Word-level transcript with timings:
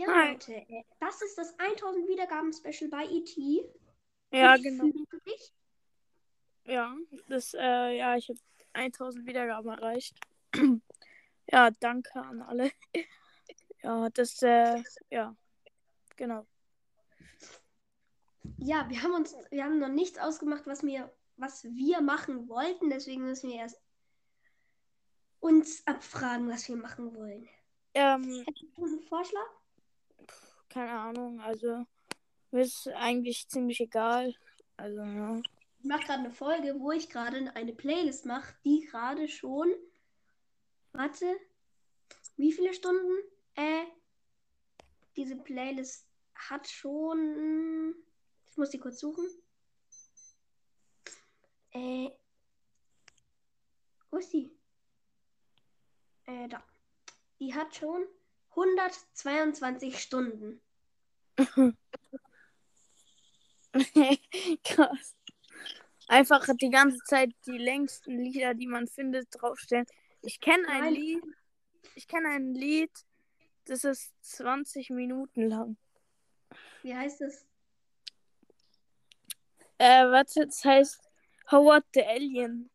Ja, 0.00 0.06
Hi. 0.06 0.32
Leute, 0.32 0.54
äh, 0.54 0.82
das 0.98 1.20
ist 1.20 1.36
das 1.36 1.54
1000 1.58 2.08
Wiedergaben-Special 2.08 2.88
bei 2.88 3.04
ET. 3.04 3.36
Ja, 4.32 4.56
Wie 4.56 4.62
genau. 4.62 4.84
Ja, 6.64 6.96
das, 7.28 7.52
äh, 7.52 7.98
ja, 7.98 8.16
ich 8.16 8.30
habe 8.30 8.38
1000 8.72 9.26
Wiedergaben 9.26 9.68
erreicht. 9.70 10.18
ja, 11.52 11.70
danke 11.80 12.14
an 12.14 12.40
alle. 12.40 12.72
ja, 13.82 14.08
das, 14.08 14.40
äh, 14.40 14.82
ja, 15.10 15.36
genau. 16.16 16.46
Ja, 18.56 18.88
wir 18.88 19.02
haben 19.02 19.12
uns, 19.12 19.36
wir 19.50 19.64
haben 19.64 19.80
noch 19.80 19.88
nichts 19.88 20.18
ausgemacht, 20.18 20.66
was 20.66 20.82
wir, 20.82 21.12
was 21.36 21.64
wir 21.64 22.00
machen 22.00 22.48
wollten. 22.48 22.88
Deswegen 22.88 23.24
müssen 23.24 23.50
wir 23.50 23.56
erst 23.56 23.78
uns 25.40 25.86
abfragen, 25.86 26.48
was 26.48 26.66
wir 26.70 26.76
machen 26.76 27.14
wollen. 27.14 27.46
Ähm, 27.92 28.44
Hättest 28.46 28.78
du 28.78 28.84
einen 28.86 29.02
Vorschlag? 29.02 29.59
Keine 30.70 30.92
Ahnung, 30.92 31.40
also, 31.40 31.84
mir 32.50 32.62
ist 32.62 32.88
eigentlich 32.88 33.48
ziemlich 33.48 33.80
egal. 33.80 34.34
Also, 34.76 35.02
ja. 35.02 35.42
Ich 35.80 35.86
mache 35.86 36.04
gerade 36.04 36.20
eine 36.20 36.30
Folge, 36.30 36.76
wo 36.78 36.92
ich 36.92 37.08
gerade 37.08 37.52
eine 37.54 37.72
Playlist 37.72 38.24
mache, 38.24 38.54
die 38.64 38.80
gerade 38.90 39.28
schon. 39.28 39.72
Warte. 40.92 41.36
Wie 42.36 42.52
viele 42.52 42.72
Stunden? 42.72 43.18
Äh. 43.54 43.84
Diese 45.16 45.36
Playlist 45.36 46.06
hat 46.34 46.68
schon. 46.68 47.94
Ich 48.50 48.56
muss 48.56 48.70
die 48.70 48.78
kurz 48.78 49.00
suchen. 49.00 49.24
Äh. 51.72 52.10
Wo 54.10 54.18
ist 54.18 54.32
die? 54.32 54.50
Äh, 56.26 56.48
da. 56.48 56.62
Die 57.38 57.54
hat 57.54 57.74
schon 57.74 58.06
122 58.50 59.98
Stunden. 59.98 60.60
Krass. 64.64 65.16
Einfach 66.08 66.46
die 66.60 66.70
ganze 66.70 66.98
Zeit 67.04 67.30
die 67.46 67.58
längsten 67.58 68.18
Lieder, 68.18 68.54
die 68.54 68.66
man 68.66 68.88
findet, 68.88 69.28
draufstellen. 69.30 69.86
Ich 70.22 70.40
kenne 70.40 70.66
ein. 70.68 70.92
Lied. 70.92 71.22
Ich 71.94 72.08
kenne 72.08 72.28
ein 72.30 72.54
Lied, 72.54 72.90
das 73.66 73.84
ist 73.84 74.12
20 74.22 74.90
Minuten 74.90 75.48
lang. 75.48 75.76
Wie 76.82 76.94
heißt 76.94 77.20
es? 77.20 77.46
Äh, 79.78 80.06
warte, 80.06 80.46
das 80.46 80.64
heißt 80.64 81.00
Howard 81.50 81.84
the 81.94 82.04
Alien. 82.04 82.70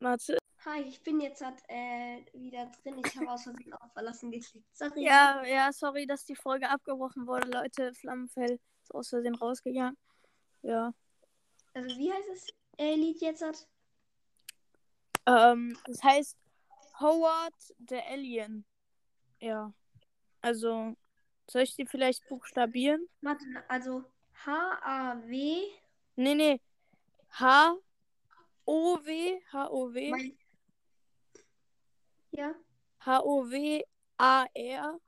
Warte. 0.00 0.39
Hi, 0.66 0.82
ich 0.82 1.02
bin 1.02 1.20
jetzt 1.20 1.42
halt, 1.42 1.58
äh, 1.68 2.22
wieder 2.34 2.66
drin. 2.82 3.00
Ich 3.04 3.16
habe 3.16 3.30
aus 3.30 3.44
Versehen 3.44 3.72
auf 3.72 3.92
Verlassen 3.92 4.30
geklickt. 4.30 4.66
Sorry. 4.76 5.04
Ja, 5.04 5.42
ja, 5.44 5.72
sorry, 5.72 6.06
dass 6.06 6.26
die 6.26 6.36
Folge 6.36 6.68
abgebrochen 6.68 7.26
wurde, 7.26 7.48
Leute. 7.48 7.94
Flammenfell 7.94 8.60
ist 8.82 8.94
aus 8.94 9.08
Versehen 9.08 9.34
rausgegangen. 9.34 9.96
Ja. 10.62 10.92
Also, 11.72 11.96
wie 11.96 12.12
heißt 12.12 12.28
es? 12.28 12.46
Äh, 12.76 12.94
Lied 12.94 13.20
jetzt 13.22 13.42
hat? 13.42 13.66
Ähm, 15.26 15.78
das 15.86 16.02
heißt 16.02 16.36
Howard 16.98 17.54
the 17.88 17.96
Alien. 18.10 18.66
Ja. 19.40 19.72
Also, 20.42 20.94
soll 21.46 21.62
ich 21.62 21.74
die 21.74 21.86
vielleicht 21.86 22.28
buchstabieren? 22.28 23.08
Warte, 23.22 23.44
also 23.68 24.04
H-A-W. 24.44 25.70
Nee, 26.16 26.34
nee. 26.34 26.60
H 27.30 27.76
O 28.66 28.98
W 29.02 29.40
H 29.52 29.70
O 29.70 29.94
W 29.94 30.10
Mein- 30.10 30.36
Ja. 32.32 32.54
H 33.00 33.20
O 33.24 33.42
W 33.44 33.82
A 34.18 34.46
R 34.54 35.00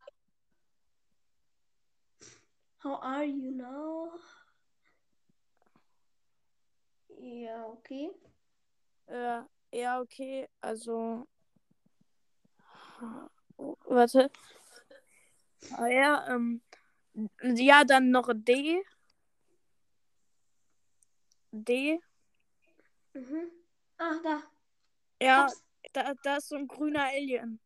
How 2.79 2.97
are 3.01 3.25
you 3.25 3.53
now? 3.53 4.11
Ja, 7.21 7.65
okay. 7.67 8.11
Äh, 9.07 9.43
ja, 9.73 10.01
okay, 10.01 10.49
also. 10.61 11.29
Oh, 13.57 13.77
warte. 13.85 14.31
Ah, 15.77 15.87
ja, 15.87 16.27
ähm. 16.29 16.61
Ja, 17.43 17.85
dann 17.85 18.11
noch 18.11 18.31
D. 18.35 18.83
D. 21.53 22.01
Mhm. 23.15 23.51
Ah, 23.99 24.19
da. 24.25 24.43
Ja, 25.21 25.43
Hab's. 25.45 25.63
Da, 25.93 26.15
da 26.23 26.37
ist 26.37 26.49
so 26.49 26.57
ein 26.57 26.69
grüner 26.69 27.05
Alien. 27.05 27.61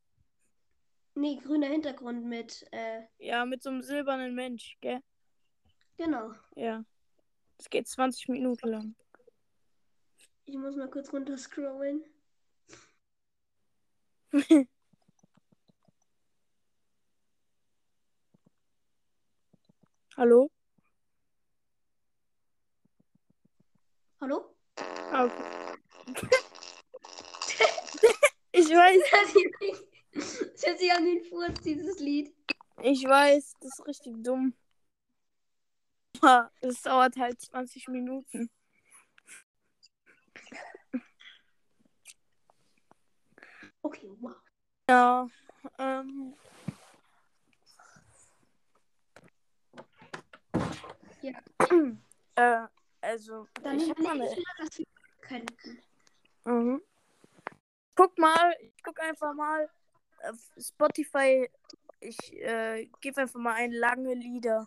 Nee, 1.14 1.36
grüner 1.42 1.68
Hintergrund 1.68 2.24
mit, 2.24 2.66
äh, 2.72 3.02
Ja, 3.18 3.44
mit 3.46 3.62
so 3.62 3.70
einem 3.70 3.82
silbernen 3.82 4.34
Mensch, 4.34 4.76
gell? 4.80 5.00
genau. 5.96 6.32
Ja. 6.54 6.84
Das 7.56 7.70
geht 7.70 7.88
20 7.88 8.28
Minuten 8.28 8.68
lang. 8.68 8.94
Ich 10.44 10.56
muss 10.56 10.76
mal 10.76 10.90
kurz 10.90 11.10
runter 11.12 11.38
scrollen. 11.38 12.04
Hallo? 20.16 20.50
Hallo? 24.20 24.54
Ah, 25.12 25.24
okay. 25.24 25.55
Ich 28.66 28.72
weiß, 28.72 29.82
Das 30.12 30.66
hört 30.66 30.78
sich 30.78 30.92
an 30.92 31.04
den 31.04 31.22
Furz, 31.24 31.60
dieses 31.62 31.98
Lied. 31.98 32.34
ich 32.82 33.04
weiß, 33.04 33.54
das 33.60 33.78
ist 33.78 33.86
richtig 33.86 34.14
dumm. 34.22 34.54
Es 36.60 36.80
dauert 36.82 37.16
halt 37.16 37.40
20 37.40 37.88
Minuten. 37.88 38.50
Okay, 43.82 44.10
wow. 44.20 44.34
Ja, 44.88 45.28
ähm. 45.78 46.34
Ja. 51.20 51.32
äh, 52.36 52.66
also, 53.02 53.46
Dann 53.62 53.78
ich 53.78 53.90
hab 53.90 53.98
mal 53.98 54.12
eine. 54.20 54.24
was 54.58 54.78
wir 54.78 54.86
könnten. 55.20 55.82
Guck 57.96 58.18
mal, 58.18 58.54
ich 58.60 58.82
guck 58.82 59.00
einfach 59.00 59.32
mal 59.32 59.70
auf 60.22 60.50
Spotify. 60.58 61.50
Ich 62.00 62.32
äh, 62.34 62.88
gebe 63.00 63.22
einfach 63.22 63.40
mal 63.40 63.54
ein 63.54 63.72
lange 63.72 64.12
Lieder. 64.12 64.66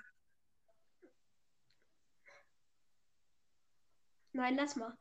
Nein, 4.33 4.55
lass 4.55 4.75
mal. 4.75 4.97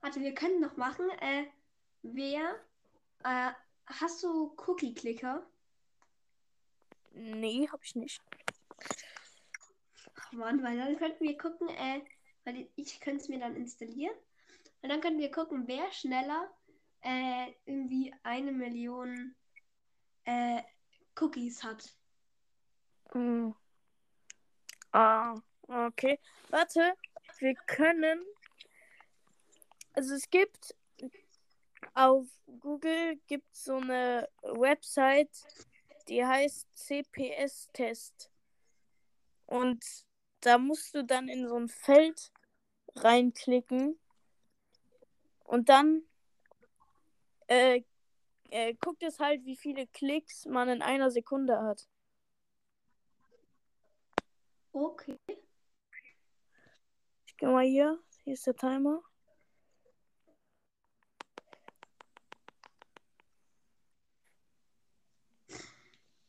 Warte, 0.00 0.20
wir 0.20 0.34
können 0.34 0.60
noch 0.60 0.76
machen. 0.78 1.08
Äh, 1.20 1.44
wer. 2.02 2.58
Äh, 3.22 3.52
hast 3.86 4.22
du 4.22 4.54
Cookie-Clicker? 4.66 5.46
Nee, 7.12 7.68
hab 7.70 7.84
ich 7.84 7.94
nicht. 7.94 8.22
Ach 10.16 10.32
Mann, 10.32 10.62
weil 10.62 10.78
dann 10.78 10.96
könnten 10.96 11.24
wir 11.24 11.36
gucken, 11.36 11.68
äh, 11.68 12.00
weil 12.44 12.68
ich 12.76 13.00
könnte 13.00 13.22
es 13.22 13.28
mir 13.28 13.38
dann 13.38 13.56
installieren. 13.56 14.16
Und 14.80 14.88
dann 14.88 15.02
könnten 15.02 15.20
wir 15.20 15.30
gucken, 15.30 15.68
wer 15.68 15.92
schneller 15.92 16.50
äh, 17.02 17.52
irgendwie 17.64 18.14
eine 18.22 18.52
Million 18.52 19.34
äh, 20.24 20.62
Cookies 21.20 21.62
hat. 21.62 21.94
Mhm. 23.14 23.54
Ah, 24.92 25.34
okay. 25.68 26.18
Warte, 26.48 26.94
wir 27.38 27.54
können. 27.66 28.22
Also 29.94 30.14
es 30.14 30.28
gibt 30.30 30.74
auf 31.94 32.26
Google 32.60 33.16
gibt 33.26 33.54
so 33.54 33.76
eine 33.76 34.28
Website, 34.42 35.30
die 36.08 36.24
heißt 36.24 36.66
CPS-Test. 36.74 38.30
Und 39.46 39.84
da 40.40 40.58
musst 40.58 40.94
du 40.94 41.04
dann 41.04 41.28
in 41.28 41.48
so 41.48 41.56
ein 41.56 41.68
Feld 41.68 42.32
reinklicken. 42.96 43.98
Und 45.44 45.68
dann 45.68 46.02
äh, 47.52 47.84
äh, 48.50 48.74
guckt 48.74 49.02
es 49.02 49.18
halt, 49.20 49.44
wie 49.44 49.56
viele 49.56 49.86
Klicks 49.86 50.46
man 50.46 50.68
in 50.68 50.82
einer 50.82 51.10
Sekunde 51.10 51.60
hat. 51.62 51.86
Okay. 54.72 55.18
Ich 57.26 57.36
geh 57.36 57.46
mal 57.46 57.64
hier. 57.64 57.98
Hier 58.24 58.34
ist 58.34 58.46
der 58.46 58.56
Timer. 58.56 59.02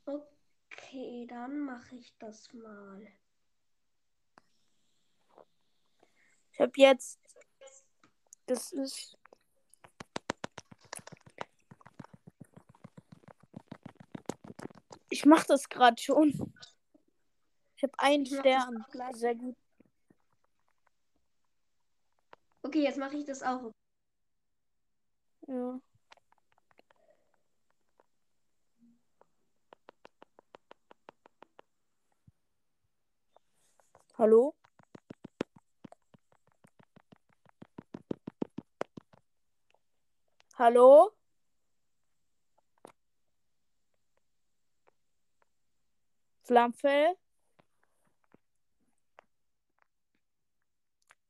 Okay, 0.05 1.25
dann 1.27 1.59
mache 1.59 1.95
ich 1.95 2.13
das 2.19 2.51
mal. 2.53 3.07
Ich 6.51 6.59
habe 6.59 6.71
jetzt. 6.75 7.19
Das 8.45 8.73
ist. 8.73 9.17
Ich 15.13 15.25
mach 15.27 15.44
das 15.44 15.69
gerade 15.69 16.01
schon. 16.01 16.30
Ich 17.75 17.83
habe 17.83 17.94
einen 18.00 18.24
Ich 18.24 18.36
Stern. 18.36 18.83
Sehr 19.12 19.36
gut. 19.36 19.56
Okay, 22.63 22.81
jetzt 22.81 22.98
mache 22.98 23.18
ich 23.18 23.24
das 23.24 23.44
auch. 23.44 23.71
Ja. 25.48 25.80
Hallo? 34.18 34.56
Hallo? 40.57 41.12
Flampe. 46.44 47.18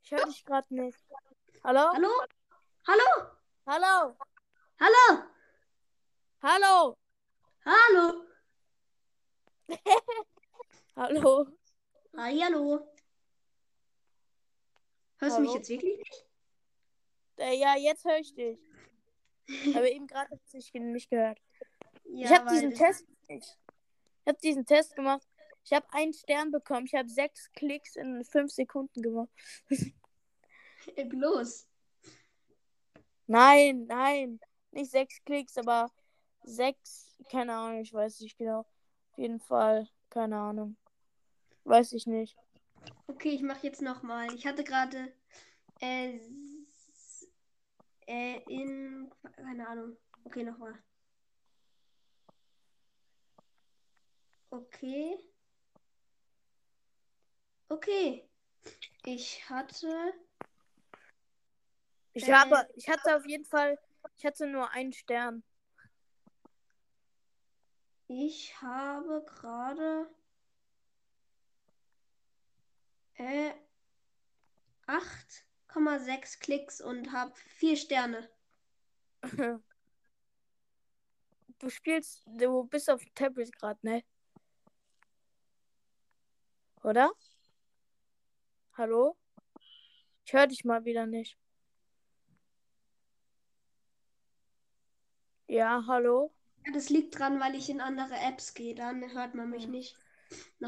Ich 0.04 0.12
höre 0.12 0.26
dich 0.26 0.44
gerade 0.44 0.74
nicht. 0.74 0.98
Hallo? 1.64 1.94
Hallo? 1.94 2.10
Hallo? 2.88 3.04
Hallo? 3.68 4.18
Hallo? 4.80 5.24
Hallo? 6.42 6.98
Hallo? 7.66 8.26
hallo? 10.96 11.48
Hi, 12.18 12.40
hallo? 12.40 12.88
Hörst 15.20 15.36
hallo? 15.36 15.36
du 15.36 15.42
mich 15.42 15.54
jetzt 15.54 15.70
wirklich 15.70 15.98
nicht? 15.98 16.26
Äh, 17.38 17.56
ja, 17.56 17.76
jetzt 17.78 18.04
höre 18.04 18.18
ich 18.18 18.34
dich. 18.34 18.60
Aber 19.76 19.90
eben 19.90 20.08
gerade 20.08 20.32
habe 20.32 20.42
ich 20.54 20.74
nicht 20.74 21.10
gehört. 21.10 21.40
Ja, 22.06 22.26
ich 22.26 22.40
habe 22.40 22.50
diesen 22.50 22.74
Test 22.74 23.08
nicht. 23.30 23.58
Ich 24.24 24.30
habe 24.30 24.40
diesen 24.42 24.66
Test 24.66 24.96
gemacht. 24.96 25.28
Ich 25.66 25.74
habe 25.74 25.86
einen 25.92 26.14
Stern 26.14 26.52
bekommen. 26.52 26.86
Ich 26.86 26.96
habe 26.96 27.10
sechs 27.10 27.52
Klicks 27.54 27.96
in 27.96 28.24
fünf 28.24 28.52
Sekunden 28.52 29.02
gemacht. 29.02 29.30
Äh, 30.98 31.06
Bloß. 31.06 31.66
Nein, 33.26 33.86
nein. 33.86 34.42
Nicht 34.72 34.92
sechs 34.92 35.24
Klicks, 35.24 35.58
aber 35.58 35.90
sechs. 36.44 37.18
Keine 37.32 37.54
Ahnung, 37.54 37.80
ich 37.80 37.94
weiß 37.94 38.20
nicht 38.20 38.38
genau. 38.38 38.60
Auf 38.60 39.18
jeden 39.18 39.40
Fall. 39.40 39.88
Keine 40.10 40.38
Ahnung. 40.38 40.76
Weiß 41.64 41.94
ich 41.94 42.06
nicht. 42.06 42.36
Okay, 43.08 43.30
ich 43.30 43.44
mache 43.44 43.66
jetzt 43.66 43.82
nochmal. 43.82 44.34
Ich 44.34 44.46
hatte 44.46 44.66
gerade 44.66 45.14
äh, 45.80 46.20
äh, 48.08 48.42
in. 48.50 49.10
Keine 49.38 49.68
Ahnung. 49.70 49.96
Okay, 50.26 50.44
nochmal. 50.44 50.74
Okay. 54.54 55.18
Okay. 57.70 58.30
Ich 59.04 59.50
hatte. 59.50 60.14
Ich 62.14 62.28
Äh. 62.28 62.34
habe, 62.34 62.70
ich 62.76 62.88
hatte 62.88 63.16
auf 63.16 63.26
jeden 63.26 63.46
Fall, 63.46 63.80
ich 64.16 64.24
hatte 64.24 64.46
nur 64.46 64.70
einen 64.70 64.94
Stern. 64.94 65.44
Ich 68.08 68.62
habe 68.62 69.26
gerade. 69.26 70.08
Äh, 73.16 73.54
8,6 74.86 76.40
Klicks 76.40 76.80
und 76.80 77.12
habe 77.12 77.34
4 77.58 77.76
Sterne. 77.76 78.30
Du 81.60 81.70
spielst, 81.70 82.24
du 82.28 82.66
bist 82.66 82.90
auf 82.90 83.02
dem 83.02 83.16
Tablet 83.16 83.56
gerade, 83.56 83.80
ne? 83.84 84.04
Oder? 86.84 87.14
Hallo? 88.74 89.16
Ich 90.26 90.34
höre 90.34 90.48
dich 90.48 90.66
mal 90.66 90.84
wieder 90.84 91.06
nicht. 91.06 91.38
Ja, 95.48 95.84
hallo? 95.88 96.34
Ja, 96.66 96.74
das 96.74 96.90
liegt 96.90 97.18
dran, 97.18 97.40
weil 97.40 97.56
ich 97.56 97.70
in 97.70 97.80
andere 97.80 98.16
Apps 98.16 98.54
gehe. 98.54 98.76
Dann 98.76 99.14
hört 99.14 99.34
man 99.34 99.50
mich 99.50 99.68
nicht. 99.68 99.96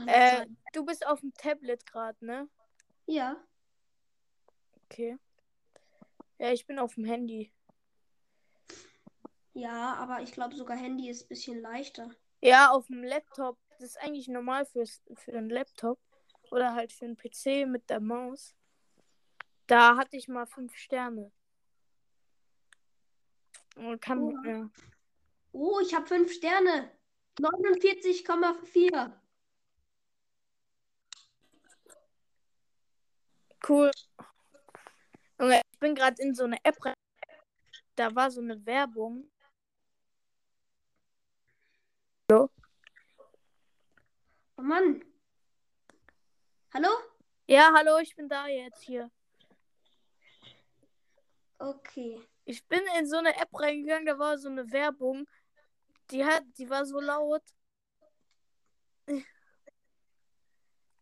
Äh, 0.07 0.45
du 0.73 0.85
bist 0.85 1.05
auf 1.05 1.19
dem 1.19 1.33
Tablet 1.33 1.85
gerade, 1.85 2.25
ne? 2.25 2.47
Ja. 3.07 3.35
Okay. 4.85 5.17
Ja, 6.37 6.51
ich 6.51 6.65
bin 6.65 6.79
auf 6.79 6.95
dem 6.95 7.05
Handy. 7.05 7.51
Ja, 9.53 9.95
aber 9.95 10.21
ich 10.21 10.31
glaube 10.31 10.55
sogar 10.55 10.77
Handy 10.77 11.09
ist 11.09 11.23
ein 11.23 11.29
bisschen 11.29 11.61
leichter. 11.61 12.09
Ja, 12.41 12.71
auf 12.71 12.87
dem 12.87 13.03
Laptop. 13.03 13.57
Das 13.77 13.89
ist 13.89 13.97
eigentlich 14.01 14.27
normal 14.27 14.65
fürs, 14.65 15.01
für 15.15 15.33
einen 15.33 15.49
Laptop. 15.49 15.99
Oder 16.51 16.73
halt 16.73 16.91
für 16.91 17.05
einen 17.05 17.17
PC 17.17 17.67
mit 17.67 17.89
der 17.89 17.99
Maus. 17.99 18.55
Da 19.67 19.97
hatte 19.97 20.15
ich 20.15 20.27
mal 20.27 20.45
fünf 20.45 20.75
Sterne. 20.75 21.31
Und 23.75 24.01
kann, 24.01 24.19
Oha. 24.19 24.47
ja. 24.47 24.69
Oh, 25.51 25.79
ich 25.79 25.93
habe 25.93 26.05
5 26.05 26.31
Sterne. 26.33 26.91
49,4. 27.39 29.11
Cool. 33.67 33.91
Ich 35.39 35.79
bin 35.79 35.95
gerade 35.95 36.21
in 36.21 36.35
so 36.35 36.43
eine 36.43 36.57
App 36.63 36.83
rein. 36.85 36.93
Da 37.95 38.13
war 38.13 38.29
so 38.31 38.41
eine 38.41 38.65
Werbung. 38.65 39.29
Hallo? 42.29 42.49
Oh 44.54 44.54
Mann. 44.65 45.05
Hallo? 46.73 46.89
Ja, 47.45 47.71
hallo, 47.75 47.99
ich 47.99 48.15
bin 48.15 48.27
da 48.27 48.47
jetzt 48.47 48.81
hier. 48.81 49.11
Okay. 51.59 52.19
Ich 52.45 52.67
bin 52.67 52.81
in 52.97 53.05
so 53.05 53.17
eine 53.17 53.35
App 53.39 53.49
reingegangen, 53.53 54.07
da 54.07 54.17
war 54.17 54.39
so 54.39 54.49
eine 54.49 54.71
Werbung. 54.71 55.27
Die 56.09 56.25
hat, 56.25 56.43
die 56.57 56.67
war 56.67 56.83
so 56.85 56.99
laut. 56.99 57.43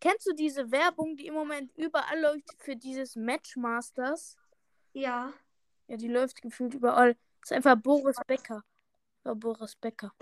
Kennst 0.02 0.28
du 0.28 0.34
diese 0.34 0.70
Werbung, 0.70 1.16
die 1.16 1.28
im 1.28 1.34
Moment 1.34 1.72
überall 1.78 2.20
läuft 2.20 2.54
für 2.58 2.76
dieses 2.76 3.16
Matchmasters? 3.16 4.36
Ja. 4.92 5.32
Ja, 5.88 5.96
die 5.96 6.10
läuft 6.10 6.42
gefühlt 6.42 6.74
überall. 6.74 7.16
Das 7.40 7.52
ist 7.52 7.54
einfach 7.54 7.78
Boris 7.78 8.18
Becker. 8.28 8.62
Ja, 9.24 9.34
Boris 9.34 9.78
Becker. 9.78 10.14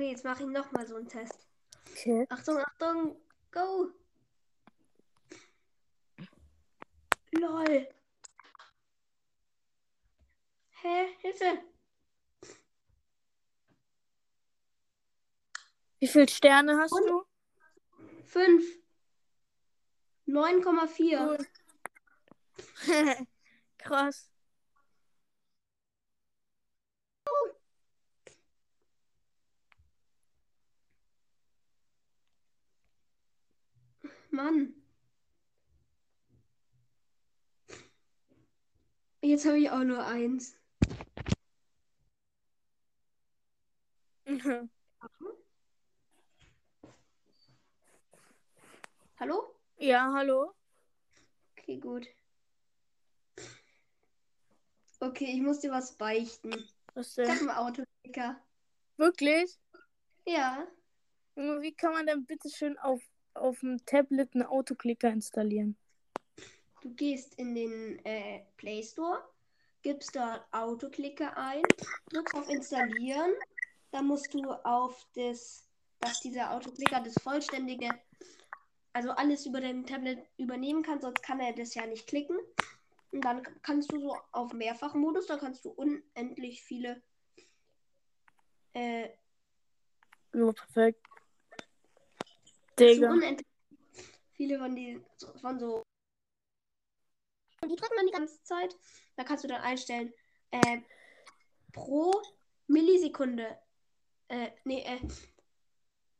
Okay, 0.00 0.12
jetzt 0.12 0.24
mache 0.24 0.44
ich 0.44 0.48
nochmal 0.48 0.86
so 0.86 0.96
einen 0.96 1.08
Test. 1.08 1.46
Okay. 1.90 2.24
Achtung, 2.30 2.56
Achtung. 2.56 3.20
Go. 3.50 3.90
Lol. 7.32 7.86
Hä? 10.70 11.14
Hilfe. 11.18 11.62
Wie 15.98 16.08
viele 16.08 16.28
Sterne 16.28 16.78
hast 16.78 16.92
Und- 16.92 17.06
du? 17.06 17.24
5. 18.24 18.64
9,4. 20.26 21.18
Cool. 21.26 21.46
Krass. 23.76 24.30
Mann. 34.32 34.74
Jetzt 39.22 39.44
habe 39.46 39.58
ich 39.58 39.70
auch 39.70 39.84
nur 39.84 40.04
eins. 40.06 40.56
Hallo? 49.18 49.54
ja, 49.76 50.10
hallo? 50.14 50.54
Okay, 51.52 51.76
gut. 51.78 52.06
Okay, 54.98 55.26
ich 55.34 55.42
muss 55.42 55.60
dir 55.60 55.70
was 55.70 55.96
beichten. 55.96 56.68
Was 56.94 57.16
Ich 57.18 57.28
habe 57.28 57.38
denn? 57.38 57.50
einen 57.50 57.58
Autokicker. 57.58 58.40
Wirklich? 58.96 59.58
Ja. 60.26 60.66
Wie 61.34 61.74
kann 61.74 61.92
man 61.92 62.06
denn 62.06 62.24
bitte 62.24 62.48
schön 62.48 62.78
auf, 62.78 63.02
auf 63.34 63.60
dem 63.60 63.84
Tablet 63.86 64.34
einen 64.34 64.44
Autoklicker 64.44 65.10
installieren? 65.10 65.76
Du 66.82 66.90
gehst 66.94 67.34
in 67.38 67.54
den 67.54 68.04
äh, 68.04 68.40
Play 68.56 68.82
Store, 68.82 69.22
gibst 69.82 70.16
dort 70.16 70.42
Autoklicker 70.52 71.36
ein, 71.36 71.62
drückst 72.10 72.34
auf 72.34 72.48
Installieren. 72.48 73.32
Dann 73.92 74.06
musst 74.06 74.32
du 74.32 74.50
auf 74.64 75.06
das, 75.14 75.68
dass 75.98 76.20
dieser 76.20 76.52
Autoklicker 76.52 77.00
das 77.00 77.18
vollständige, 77.20 77.90
also 78.92 79.10
alles 79.10 79.46
über 79.46 79.60
dein 79.60 79.84
Tablet 79.84 80.20
übernehmen 80.38 80.82
kann, 80.82 81.00
sonst 81.00 81.22
kann 81.22 81.40
er 81.40 81.52
das 81.52 81.74
ja 81.74 81.86
nicht 81.86 82.06
klicken. 82.06 82.38
Und 83.12 83.24
dann 83.24 83.42
kannst 83.62 83.92
du 83.92 84.00
so 84.00 84.16
auf 84.32 84.52
Mehrfachmodus, 84.52 85.26
da 85.26 85.36
kannst 85.36 85.64
du 85.64 85.70
unendlich 85.70 86.62
viele 86.62 87.02
äh, 88.72 89.08
Ja, 90.32 90.52
perfekt. 90.52 91.09
Digga. 92.80 93.10
viele 94.32 94.58
von 94.58 94.74
die 94.74 95.00
von 95.40 95.58
so 95.58 95.82
und 97.62 97.68
die 97.70 97.76
drückt 97.76 97.94
man 97.94 98.06
die 98.06 98.12
ganze 98.12 98.42
Zeit. 98.42 98.74
Da 99.16 99.24
kannst 99.24 99.44
du 99.44 99.48
dann 99.48 99.60
einstellen 99.60 100.12
äh, 100.50 100.80
pro 101.72 102.10
Millisekunde 102.68 103.58
äh, 104.28 104.50
nee, 104.64 104.82
äh, 104.82 104.98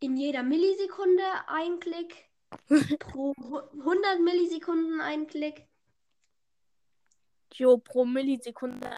in 0.00 0.16
jeder 0.16 0.42
Millisekunde 0.42 1.22
ein 1.46 1.78
Klick, 1.78 2.28
pro 2.98 3.34
hu- 3.38 3.58
100 3.80 4.20
Millisekunden 4.20 5.00
ein 5.00 5.26
Klick. 5.26 5.66
Jo, 7.54 7.78
pro 7.78 8.04
Millisekunde. 8.04 8.90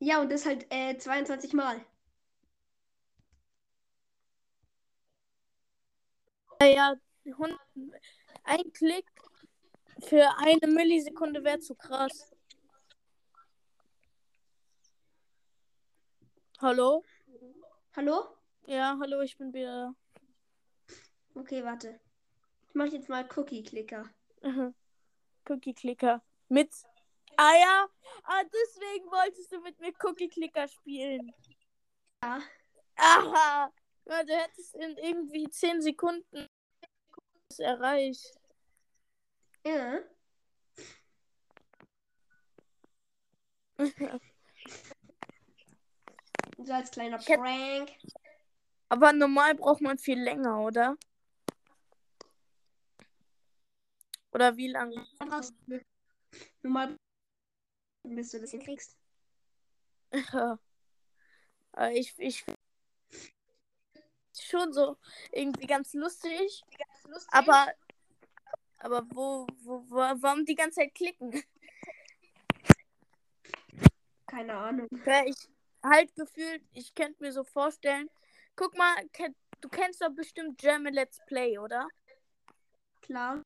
Ja, 0.00 0.20
und 0.20 0.30
das 0.30 0.46
halt 0.46 0.66
äh, 0.70 0.96
22 0.96 1.52
Mal. 1.52 1.84
Ja, 6.62 6.66
ja, 6.66 6.94
100, 7.24 7.58
ein 8.44 8.72
Klick 8.74 9.06
für 10.00 10.28
eine 10.36 10.66
Millisekunde 10.66 11.42
wäre 11.42 11.58
zu 11.58 11.74
krass. 11.74 12.30
Hallo? 16.60 17.02
Hallo? 17.96 18.36
Ja, 18.66 18.98
hallo, 19.00 19.22
ich 19.22 19.38
bin 19.38 19.54
wieder 19.54 19.94
Okay, 21.34 21.64
warte. 21.64 21.98
Ich 22.68 22.74
mache 22.74 22.90
jetzt 22.90 23.08
mal 23.08 23.26
Cookie-Clicker. 23.34 24.10
da. 24.42 24.50
Cookie 25.48 25.72
Clicker. 25.72 26.22
Mit. 26.50 26.70
Ah 27.38 27.54
ja, 27.58 27.88
ah, 28.24 28.42
deswegen 28.44 29.10
wolltest 29.10 29.50
du 29.50 29.60
mit 29.62 29.80
mir 29.80 29.94
Cookie 30.02 30.28
Clicker 30.28 30.68
spielen. 30.68 31.32
Ja. 32.22 32.42
Aha! 32.96 33.72
Ja, 34.10 34.24
du 34.24 34.36
hättest 34.36 34.74
in 34.74 34.96
irgendwie 34.96 35.48
10 35.48 35.80
Sekunden 35.80 36.48
erreicht. 37.58 38.34
Ja. 39.64 40.00
So 46.62 46.74
als 46.74 46.90
kleiner 46.90 47.16
Prank. 47.16 47.90
Aber 48.90 49.14
normal 49.14 49.54
braucht 49.54 49.80
man 49.80 49.96
viel 49.96 50.20
länger, 50.20 50.60
oder? 50.60 50.98
Oder 54.32 54.58
wie 54.58 54.68
lange? 54.68 55.06
Nur 56.62 56.72
mal, 56.72 56.96
bis 58.02 58.30
du 58.30 58.40
das 58.40 58.50
hinkriegst. 58.50 58.94
Ja. 60.12 60.58
Aber 61.72 61.92
ich, 61.92 62.12
ich 62.18 62.44
schon 64.42 64.72
so 64.72 64.96
irgendwie 65.32 65.66
ganz 65.66 65.94
lustig. 65.94 66.62
Aber, 67.28 67.72
aber 68.78 69.04
wo, 69.10 69.46
wo, 69.62 69.84
wo, 69.88 69.96
warum 69.96 70.44
die 70.44 70.54
ganze 70.54 70.80
Zeit 70.80 70.94
klicken? 70.94 71.42
Keine 74.26 74.54
Ahnung. 74.54 74.88
Ja, 75.04 75.24
ich 75.24 75.48
halt 75.82 76.14
gefühlt, 76.14 76.62
ich 76.72 76.94
könnte 76.94 77.22
mir 77.22 77.32
so 77.32 77.44
vorstellen. 77.44 78.08
Guck 78.56 78.76
mal, 78.76 78.94
du 79.60 79.68
kennst 79.68 80.02
doch 80.02 80.10
bestimmt 80.10 80.58
German 80.58 80.92
Let's 80.92 81.20
Play, 81.26 81.58
oder? 81.58 81.88
Klar. 83.02 83.42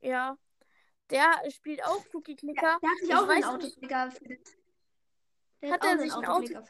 Ja. 0.00 0.36
Der 1.10 1.50
spielt 1.50 1.84
auch 1.84 2.04
Cookie 2.12 2.32
Ja, 2.32 2.36
Clicker. 2.36 2.78
der 2.82 2.90
hat 2.90 2.98
sich 2.98 3.08
Ich 3.08 3.14
auch 3.14 3.28
einen 3.28 3.44
Autoklicker 3.44 4.10
Hat 5.70 5.84
er 5.84 5.98
sich 5.98 6.12
einen 6.12 6.26
Autoklicker. 6.26 6.64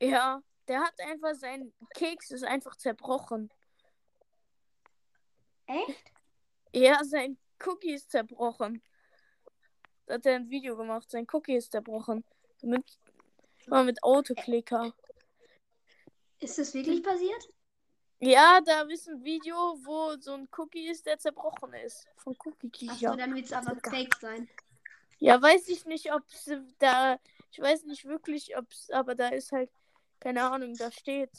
Ja, 0.00 0.42
der 0.68 0.80
hat 0.80 1.00
einfach 1.00 1.34
sein 1.34 1.72
Keks 1.94 2.30
ist 2.30 2.44
einfach 2.44 2.76
zerbrochen. 2.76 3.50
Echt? 5.66 6.12
Ja, 6.72 7.02
sein 7.04 7.38
Cookie 7.64 7.94
ist 7.94 8.10
zerbrochen. 8.10 8.82
Da 10.06 10.14
hat 10.14 10.26
er 10.26 10.36
ein 10.36 10.50
Video 10.50 10.76
gemacht, 10.76 11.10
sein 11.10 11.26
Cookie 11.32 11.56
ist 11.56 11.72
zerbrochen. 11.72 12.24
Mit, 12.62 12.84
mit 13.66 14.02
Autoklicker. 14.02 14.94
Ist 16.38 16.58
das 16.58 16.74
wirklich 16.74 17.02
passiert? 17.02 17.48
Ja, 18.18 18.60
da 18.64 18.82
ist 18.82 19.08
ein 19.08 19.22
Video, 19.24 19.54
wo 19.84 20.16
so 20.20 20.34
ein 20.34 20.48
Cookie 20.56 20.88
ist, 20.88 21.06
der 21.06 21.18
zerbrochen 21.18 21.72
ist. 21.74 22.06
Von 22.16 22.34
Cookie 22.44 22.88
Achso, 22.88 22.98
Clicker. 22.98 23.16
dann 23.16 23.34
wird 23.34 23.46
es 23.46 23.52
aber 23.52 23.76
fake 23.76 24.16
sein. 24.20 24.48
Ja, 25.18 25.40
weiß 25.40 25.68
ich 25.68 25.84
nicht, 25.86 26.12
ob 26.12 26.22
es 26.28 26.50
da. 26.78 27.18
Ich 27.50 27.58
weiß 27.60 27.84
nicht 27.84 28.04
wirklich, 28.04 28.56
ob 28.56 28.70
es. 28.70 28.90
Aber 28.90 29.14
da 29.14 29.28
ist 29.28 29.52
halt. 29.52 29.70
Keine 30.20 30.50
Ahnung, 30.50 30.74
da 30.74 30.90
steht. 30.90 31.30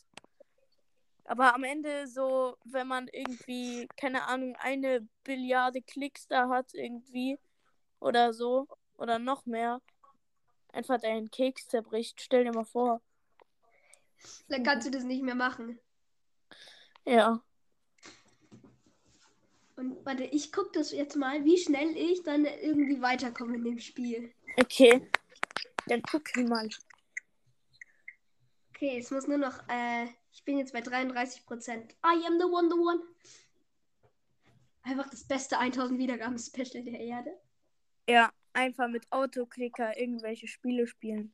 Aber 1.25 1.53
am 1.53 1.63
Ende 1.63 2.07
so, 2.07 2.57
wenn 2.63 2.87
man 2.87 3.09
irgendwie, 3.11 3.87
keine 3.97 4.23
Ahnung, 4.27 4.55
eine 4.57 5.07
Billiarde 5.23 5.81
Klicks 5.81 6.27
da 6.27 6.47
hat, 6.49 6.73
irgendwie. 6.73 7.37
Oder 7.99 8.33
so. 8.33 8.67
Oder 8.97 9.19
noch 9.19 9.45
mehr. 9.45 9.81
Einfach 10.71 10.99
deinen 11.01 11.29
Keks 11.29 11.67
zerbricht. 11.67 12.21
Stell 12.21 12.45
dir 12.45 12.53
mal 12.53 12.65
vor. 12.65 13.01
Dann 14.47 14.63
kannst 14.63 14.87
du 14.87 14.91
das 14.91 15.03
nicht 15.03 15.21
mehr 15.21 15.35
machen. 15.35 15.79
Ja. 17.05 17.41
Und 19.75 20.03
warte, 20.05 20.23
ich 20.23 20.51
gucke 20.51 20.71
das 20.73 20.91
jetzt 20.91 21.15
mal, 21.15 21.43
wie 21.45 21.57
schnell 21.57 21.95
ich 21.95 22.23
dann 22.23 22.45
irgendwie 22.45 23.01
weiterkomme 23.01 23.55
in 23.55 23.63
dem 23.63 23.79
Spiel. 23.79 24.33
Okay. 24.59 25.07
Dann 25.85 26.01
guck 26.01 26.23
mal. 26.47 26.67
Okay, 28.77 28.99
es 28.99 29.09
muss 29.09 29.27
nur 29.27 29.39
noch, 29.39 29.67
äh, 29.69 30.05
ich 30.31 30.45
bin 30.45 30.59
jetzt 30.59 30.71
bei 30.71 30.81
33 30.81 31.47
Prozent. 31.47 31.93
I 32.05 32.23
am 32.27 32.39
the 32.39 32.45
one, 32.45 32.69
the 32.69 32.77
one. 32.77 33.01
Einfach 34.83 35.09
das 35.09 35.23
beste 35.23 35.57
1000 35.57 35.97
Wiedergaben-Special 35.97 36.83
der 36.83 36.99
Erde. 36.99 37.31
Ja, 38.07 38.31
einfach 38.53 38.87
mit 38.87 39.11
Autoklicker 39.11 39.97
irgendwelche 39.97 40.47
Spiele 40.47 40.85
spielen. 40.85 41.33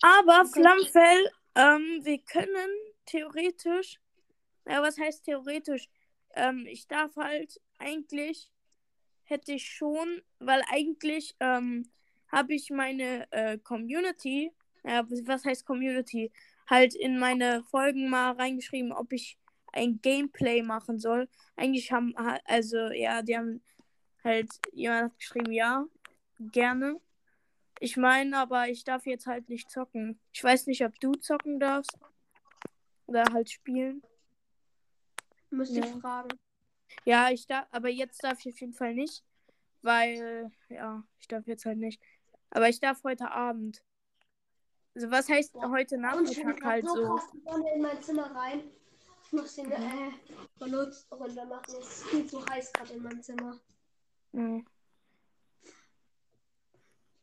Aber 0.00 0.42
Okay. 0.42 0.60
Flammfell, 0.60 1.30
ähm, 1.56 2.04
wir 2.04 2.18
können 2.18 2.70
theoretisch, 3.06 3.98
ja, 4.64 4.80
was 4.80 4.96
heißt 4.96 5.24
theoretisch? 5.24 5.88
Ähm, 6.36 6.66
ich 6.68 6.86
darf 6.86 7.16
halt 7.16 7.60
eigentlich, 7.78 8.48
hätte 9.24 9.54
ich 9.54 9.68
schon, 9.68 10.22
weil 10.38 10.62
eigentlich 10.68 11.34
ähm, 11.40 11.90
habe 12.34 12.54
ich 12.54 12.70
meine 12.70 13.30
äh, 13.32 13.58
Community, 13.58 14.52
ja, 14.84 15.04
was 15.24 15.44
heißt 15.44 15.64
Community? 15.64 16.30
Halt 16.68 16.94
in 16.94 17.18
meine 17.18 17.62
Folgen 17.64 18.08
mal 18.08 18.32
reingeschrieben, 18.32 18.92
ob 18.92 19.12
ich 19.12 19.38
ein 19.72 20.00
Gameplay 20.02 20.62
machen 20.62 20.98
soll. 20.98 21.28
Eigentlich 21.56 21.92
haben, 21.92 22.14
ha- 22.16 22.40
also 22.44 22.76
ja, 22.92 23.22
die 23.22 23.36
haben 23.36 23.62
halt, 24.22 24.50
jemand 24.72 25.04
hat 25.12 25.18
geschrieben, 25.18 25.52
ja, 25.52 25.84
gerne. 26.52 27.00
Ich 27.80 27.96
meine, 27.96 28.38
aber 28.38 28.68
ich 28.68 28.84
darf 28.84 29.04
jetzt 29.04 29.26
halt 29.26 29.48
nicht 29.48 29.70
zocken. 29.70 30.18
Ich 30.32 30.42
weiß 30.42 30.66
nicht, 30.66 30.84
ob 30.84 30.98
du 31.00 31.12
zocken 31.12 31.58
darfst. 31.60 31.98
Oder 33.06 33.24
halt 33.32 33.50
spielen. 33.50 34.02
Müsste 35.50 35.80
ich 35.80 35.86
Ja. 35.86 36.00
fragen. 36.00 36.28
Ja, 37.04 37.30
ich 37.30 37.46
darf, 37.46 37.66
aber 37.70 37.88
jetzt 37.90 38.22
darf 38.24 38.38
ich 38.44 38.52
auf 38.54 38.60
jeden 38.60 38.72
Fall 38.72 38.94
nicht. 38.94 39.22
Weil, 39.82 40.50
ja, 40.70 41.04
ich 41.20 41.28
darf 41.28 41.46
jetzt 41.46 41.66
halt 41.66 41.78
nicht. 41.78 42.00
Aber 42.54 42.68
ich 42.68 42.80
darf 42.80 43.02
heute 43.04 43.30
Abend. 43.30 43.82
Also 44.94 45.10
was 45.10 45.28
heißt 45.28 45.54
Ja. 45.56 45.68
heute 45.70 45.96
ich 45.96 46.00
Nachmittag 46.00 46.64
halt 46.64 46.86
so 46.88 47.18
Sonne 47.44 47.74
in 47.74 47.82
mein 47.82 48.00
Zimmer 48.02 48.34
rein. 48.34 48.62
Ich 49.26 49.32
muss 49.32 49.56
den 49.56 49.70
äh, 49.72 50.10
Benutzt 50.58 51.10
runter 51.10 51.44
machen. 51.46 51.64
Es 51.80 51.88
ist 51.88 52.04
viel 52.06 52.26
zu 52.26 52.44
heiß 52.46 52.72
gerade 52.72 52.92
in 52.92 53.02
meinem 53.02 53.22
Zimmer. 53.22 53.58
Ja. 54.32 54.60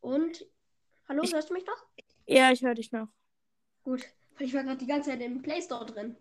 Und, 0.01 0.45
hallo, 1.07 1.23
Ich- 1.23 1.33
hörst 1.33 1.49
du 1.49 1.53
mich 1.53 1.65
noch? 1.65 1.85
Ja, 2.27 2.51
ich 2.51 2.61
höre 2.63 2.75
dich 2.75 2.91
noch. 2.91 3.07
Gut, 3.83 4.03
ich 4.39 4.53
war 4.53 4.63
gerade 4.63 4.77
die 4.77 4.87
ganze 4.87 5.11
Zeit 5.11 5.21
im 5.21 5.41
Play 5.41 5.61
Store 5.61 5.85
drin. 5.85 6.15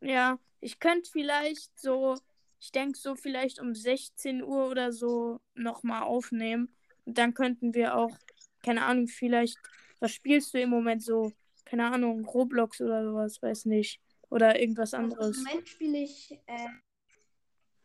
Ja, 0.00 0.38
ich 0.60 0.78
könnte 0.78 1.10
vielleicht 1.10 1.78
so, 1.78 2.16
ich 2.60 2.72
denke 2.72 2.98
so 2.98 3.14
vielleicht 3.16 3.60
um 3.60 3.74
16 3.74 4.42
Uhr 4.42 4.68
oder 4.68 4.92
so 4.92 5.40
nochmal 5.54 6.02
aufnehmen. 6.02 6.74
Und 7.04 7.18
dann 7.18 7.34
könnten 7.34 7.74
wir 7.74 7.96
auch, 7.96 8.16
keine 8.66 8.84
Ahnung, 8.84 9.06
vielleicht, 9.06 9.58
was 10.00 10.12
spielst 10.12 10.52
du 10.52 10.60
im 10.60 10.70
Moment 10.70 11.00
so? 11.00 11.32
Keine 11.64 11.86
Ahnung, 11.86 12.24
Roblox 12.24 12.80
oder 12.80 13.04
sowas, 13.04 13.40
weiß 13.40 13.66
nicht. 13.66 14.00
Oder 14.28 14.60
irgendwas 14.60 14.92
anderes. 14.92 15.38
Im 15.38 15.44
Moment 15.44 15.68
spiele 15.68 15.98
ich, 15.98 16.32
äh, 16.46 16.68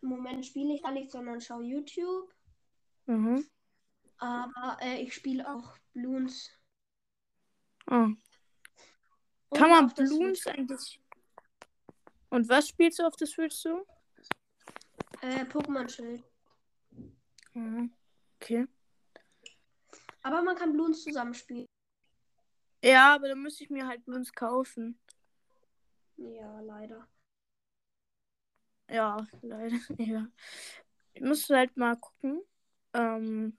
im 0.01 0.09
Moment 0.09 0.43
spiele 0.43 0.73
ich 0.73 0.81
gar 0.81 0.91
nicht, 0.91 1.11
sondern 1.11 1.39
schaue 1.39 1.63
YouTube. 1.63 2.33
Mhm. 3.05 3.45
Aber 4.17 4.77
äh, 4.81 5.03
ich 5.03 5.13
spiele 5.13 5.47
auch 5.47 5.77
Bloons. 5.93 6.49
Ah. 7.85 8.05
Und 8.05 8.19
Kann 9.53 9.69
man 9.69 9.87
Bloons 9.93 10.47
eigentlich. 10.47 10.99
Und 12.29 12.49
was 12.49 12.69
spielst 12.69 12.97
du 12.97 13.03
auf 13.03 13.15
der 13.17 13.27
Switch 13.27 13.55
so? 13.55 13.85
Äh, 15.21 15.45
Pokémon-Schild. 15.45 16.23
Mhm. 17.53 17.93
Okay. 18.39 18.67
Aber 20.23 20.41
man 20.41 20.55
kann 20.55 20.73
Bloons 20.73 21.03
zusammenspielen. 21.03 21.65
Ja, 22.83 23.15
aber 23.15 23.27
dann 23.27 23.41
müsste 23.41 23.63
ich 23.63 23.69
mir 23.69 23.87
halt 23.87 24.03
Bloons 24.05 24.33
kaufen. 24.33 24.99
Ja, 26.17 26.59
leider. 26.61 27.07
Ja, 28.89 29.25
leider. 29.41 29.77
Ja. 29.97 30.27
Ich 31.13 31.21
muss 31.21 31.49
halt 31.49 31.75
mal 31.77 31.95
gucken. 31.97 32.41
Ähm, 32.93 33.57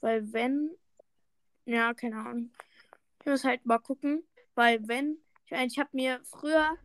weil 0.00 0.32
wenn. 0.32 0.76
Ja, 1.64 1.94
keine 1.94 2.16
Ahnung. 2.16 2.52
Ich 3.20 3.26
muss 3.26 3.44
halt 3.44 3.64
mal 3.66 3.78
gucken. 3.78 4.26
Weil 4.54 4.86
wenn. 4.88 5.18
Ich 5.44 5.50
meine, 5.50 5.66
ich 5.66 5.78
habe 5.78 5.90
mir 5.92 6.20
früher. 6.24 6.76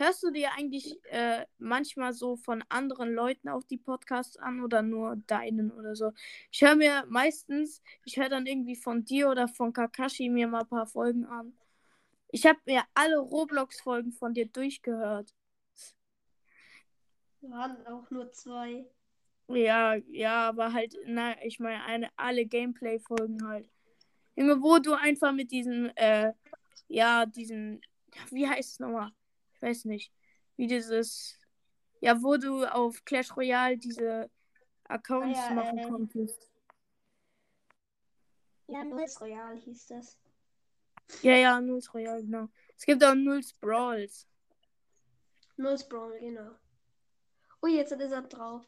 Hörst 0.00 0.22
du 0.22 0.30
dir 0.30 0.52
eigentlich 0.56 0.98
äh, 1.10 1.44
manchmal 1.58 2.14
so 2.14 2.34
von 2.36 2.64
anderen 2.70 3.12
Leuten 3.12 3.50
auch 3.50 3.62
die 3.62 3.76
Podcasts 3.76 4.38
an 4.38 4.64
oder 4.64 4.80
nur 4.80 5.16
deinen 5.26 5.70
oder 5.70 5.94
so? 5.94 6.12
Ich 6.50 6.62
höre 6.62 6.74
mir 6.74 7.04
meistens, 7.06 7.82
ich 8.06 8.16
höre 8.16 8.30
dann 8.30 8.46
irgendwie 8.46 8.76
von 8.76 9.04
dir 9.04 9.28
oder 9.28 9.46
von 9.46 9.74
Kakashi 9.74 10.30
mir 10.30 10.48
mal 10.48 10.62
ein 10.62 10.68
paar 10.68 10.86
Folgen 10.86 11.26
an. 11.26 11.52
Ich 12.28 12.46
habe 12.46 12.58
mir 12.64 12.82
alle 12.94 13.18
Roblox-Folgen 13.18 14.12
von 14.12 14.32
dir 14.32 14.46
durchgehört. 14.46 15.34
Waren 17.42 17.86
auch 17.86 18.10
nur 18.10 18.32
zwei. 18.32 18.86
Ja, 19.48 19.96
ja, 19.96 20.48
aber 20.48 20.72
halt, 20.72 20.96
na, 21.04 21.34
ich 21.44 21.60
meine, 21.60 21.84
eine, 21.84 22.08
alle 22.16 22.46
Gameplay-Folgen 22.46 23.46
halt. 23.46 23.68
Junge, 24.34 24.62
wo 24.62 24.78
du 24.78 24.94
einfach 24.94 25.32
mit 25.32 25.50
diesem, 25.50 25.90
äh, 25.94 26.32
ja, 26.88 27.26
diesen, 27.26 27.82
wie 28.30 28.48
heißt 28.48 28.72
es 28.72 28.78
nochmal? 28.80 29.12
Ich 29.60 29.68
weiß 29.68 29.84
nicht. 29.84 30.10
Wie 30.56 30.66
dieses, 30.66 31.38
ja, 32.00 32.22
wo 32.22 32.38
du 32.38 32.64
auf 32.64 33.04
Clash 33.04 33.36
Royale 33.36 33.76
diese 33.76 34.30
Accounts 34.84 35.38
Ah 35.38 35.48
ja, 35.48 35.54
machen 35.54 35.78
äh, 35.78 35.84
konntest. 35.84 36.50
Ja, 38.68 38.84
Nulls 38.84 39.20
Royal 39.20 39.58
hieß 39.58 39.86
das. 39.88 40.18
Ja, 41.20 41.34
ja, 41.34 41.60
Nulls 41.60 41.92
Royale, 41.92 42.22
genau. 42.22 42.48
Es 42.74 42.86
gibt 42.86 43.04
auch 43.04 43.14
Nulls 43.14 43.52
Brawls. 43.52 44.26
Nulls 45.58 45.86
Brawl, 45.86 46.18
genau. 46.20 46.52
Oh, 47.60 47.66
jetzt 47.66 47.92
ist 47.92 48.12
er 48.12 48.22
drauf. 48.22 48.64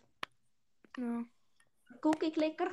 Ja. 0.98 1.24
Cookie-Clicker. 2.02 2.70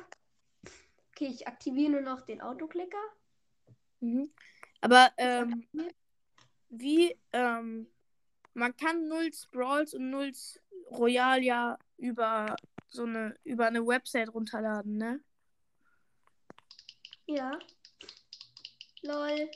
Okay, 1.10 1.28
ich 1.28 1.48
aktiviere 1.48 1.92
nur 1.92 2.00
noch 2.02 2.20
den 2.26 2.42
Autoklicker. 2.42 3.02
Mhm. 4.00 4.30
Aber, 4.82 5.10
ähm, 5.16 5.66
wie, 6.68 7.18
ähm, 7.32 7.86
man 8.54 8.76
kann 8.76 9.08
Nulls 9.08 9.46
Brawls 9.46 9.94
und 9.94 10.10
Nulls 10.10 10.60
Royal 10.90 11.42
ja 11.42 11.78
über 11.96 12.56
so 12.88 13.04
eine, 13.04 13.36
über 13.44 13.66
eine 13.66 13.86
Website 13.86 14.32
runterladen, 14.32 14.96
ne? 14.96 15.20
Ja. 17.26 17.58
Lol. 19.02 19.50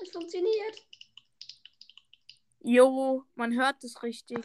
Es 0.00 0.10
funktioniert. 0.10 0.86
Jo, 2.60 3.24
man 3.34 3.52
hört 3.52 3.82
es 3.84 4.02
richtig. 4.02 4.44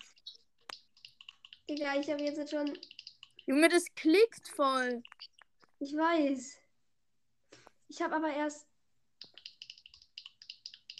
Digga, 1.69 1.95
ich 1.99 2.09
habe 2.09 2.23
jetzt 2.23 2.49
schon. 2.49 2.77
Junge, 3.45 3.69
das 3.69 3.85
klickt 3.95 4.47
voll. 4.49 5.03
Ich 5.79 5.93
weiß. 5.93 6.57
Ich 7.87 8.01
habe 8.01 8.15
aber 8.15 8.33
erst 8.33 8.67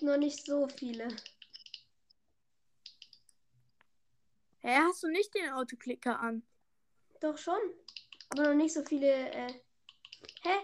noch 0.01 0.17
nicht 0.17 0.45
so 0.45 0.67
viele. 0.67 1.07
Hä, 4.61 4.75
hast 4.75 5.03
du 5.03 5.07
nicht 5.07 5.33
den 5.33 5.51
Autoklicker 5.51 6.19
an? 6.19 6.43
Doch 7.21 7.37
schon. 7.37 7.59
Aber 8.29 8.43
noch 8.49 8.55
nicht 8.55 8.73
so 8.73 8.83
viele. 8.83 9.31
Äh... 9.31 9.53
Hä? 10.41 10.55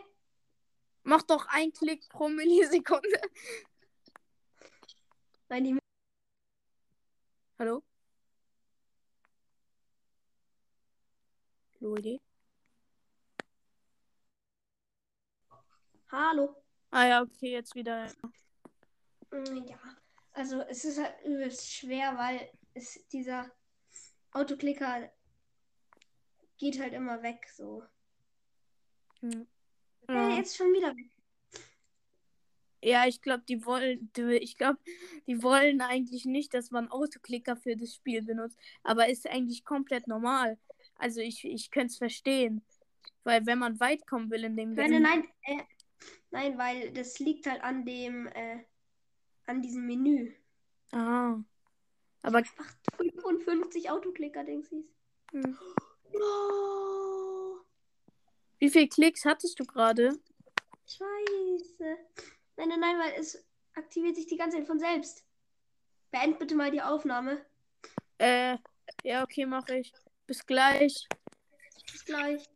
Mach 1.03 1.21
doch 1.23 1.47
ein 1.47 1.71
Klick 1.71 2.07
pro 2.09 2.27
Millisekunde. 2.27 3.21
Nein, 5.49 5.63
die. 5.63 5.79
Hallo? 7.59 7.83
Leute? 11.79 12.19
Hallo. 16.11 16.63
Ah 16.91 17.07
ja, 17.07 17.21
okay, 17.21 17.51
jetzt 17.51 17.75
wieder. 17.75 18.11
Mm, 19.31 19.67
Ja. 19.67 19.79
Also 20.33 20.61
es 20.63 20.83
ist 20.83 20.97
halt 20.97 21.15
übelst 21.23 21.71
schwer, 21.71 22.17
weil 22.17 22.51
es 22.73 22.99
dieser 23.07 23.49
Autoklicker 24.35 25.09
geht 26.57 26.79
halt 26.79 26.93
immer 26.93 27.23
weg 27.23 27.47
so. 27.55 27.83
Hm. 29.21 29.47
Ja. 30.09 30.29
jetzt 30.35 30.55
schon 30.55 30.73
wieder 30.73 30.95
weg. 30.95 31.09
Ja, 32.83 33.07
ich 33.07 33.21
glaube, 33.21 33.43
die 33.49 33.65
wollen, 33.65 34.11
ich 34.15 34.57
glaube, 34.57 34.77
die 35.25 35.41
wollen 35.41 35.81
eigentlich 35.81 36.25
nicht, 36.25 36.53
dass 36.53 36.69
man 36.69 36.91
Autoklicker 36.91 37.55
für 37.55 37.75
das 37.75 37.95
Spiel 37.95 38.21
benutzt. 38.21 38.59
Aber 38.83 39.09
ist 39.09 39.27
eigentlich 39.27 39.63
komplett 39.63 40.07
normal. 40.07 40.59
Also 40.97 41.21
ich, 41.21 41.43
ich 41.45 41.71
könnte 41.71 41.93
es 41.93 41.97
verstehen. 41.97 42.63
Weil 43.23 43.45
wenn 43.47 43.57
man 43.57 43.79
weit 43.79 44.05
kommen 44.05 44.29
will 44.29 44.43
in 44.43 44.55
dem 44.55 44.73
Nein, 44.75 44.91
Game. 44.91 45.01
nein, 45.01 45.27
nein. 45.47 45.59
Äh, 45.59 45.63
nein, 46.29 46.57
weil 46.59 46.91
das 46.91 47.17
liegt 47.19 47.47
halt 47.47 47.63
an 47.63 47.85
dem, 47.85 48.27
äh, 48.27 48.63
an 49.47 49.63
diesem 49.63 49.87
Menü. 49.87 50.35
Ah. 50.91 51.37
Aber 52.25 52.41
Ach, 52.57 52.73
55 52.97 53.91
Autoklicker, 53.91 54.43
denkst 54.43 54.69
du? 54.71 54.83
hm. 55.31 55.57
No. 56.11 57.61
wie 58.57 58.69
viele 58.69 58.87
Klicks 58.87 59.25
hattest 59.25 59.59
du 59.59 59.65
gerade? 59.65 60.17
Scheiße. 60.87 61.97
Nein, 62.57 62.69
nein, 62.69 62.79
nein, 62.79 62.99
weil 62.99 63.13
es 63.19 63.45
aktiviert 63.75 64.15
sich 64.15 64.25
die 64.25 64.37
ganze 64.37 64.57
Zeit 64.57 64.65
von 64.65 64.79
selbst. 64.79 65.23
Beend 66.09 66.39
bitte 66.39 66.55
mal 66.55 66.71
die 66.71 66.81
Aufnahme. 66.81 67.45
Äh, 68.17 68.57
ja, 69.03 69.23
okay, 69.23 69.45
mache 69.45 69.77
ich. 69.77 69.93
Bis 70.25 70.43
gleich. 70.45 71.07
Bis 71.91 72.05
gleich. 72.05 72.49